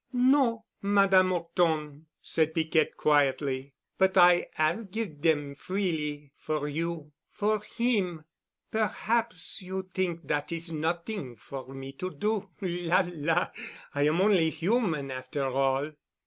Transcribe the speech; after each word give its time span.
"No, 0.13 0.65
Madame 0.81 1.31
'Orton," 1.31 2.07
said 2.19 2.55
Piquette 2.55 2.97
quietly, 2.97 3.75
"but 3.99 4.17
I 4.17 4.47
'ave 4.57 4.85
give' 4.89 5.21
dem 5.21 5.53
freely, 5.53 6.31
for 6.35 6.67
you—for 6.67 7.59
heem. 7.59 8.25
Perhaps 8.71 9.61
you 9.61 9.87
t'ink 9.93 10.25
dat 10.25 10.51
is 10.51 10.71
not'ing 10.71 11.35
for 11.35 11.71
me 11.75 11.91
to 11.91 12.09
do. 12.09 12.49
La, 12.61 13.03
la. 13.13 13.49
I 13.93 14.07
am 14.07 14.21
only 14.21 14.49
human 14.49 15.11
after 15.11 15.43
all." 15.45 15.91